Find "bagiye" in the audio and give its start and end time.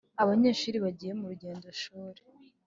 0.85-1.13